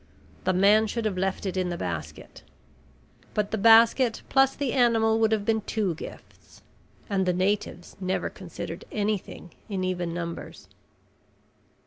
The 0.45 0.53
man 0.53 0.87
should 0.87 1.05
have 1.05 1.15
left 1.15 1.45
it 1.45 1.55
in 1.55 1.69
the 1.69 1.77
basket. 1.77 2.41
But 3.35 3.51
the 3.51 3.57
basket 3.59 4.23
plus 4.29 4.55
the 4.55 4.73
animal 4.73 5.19
would 5.19 5.31
have 5.31 5.45
been 5.45 5.61
two 5.61 5.93
gifts 5.93 6.63
and 7.07 7.27
the 7.27 7.33
natives 7.33 7.95
never 7.99 8.27
considered 8.31 8.83
anything 8.91 9.51
in 9.69 9.83
even 9.83 10.11
numbers. 10.11 10.67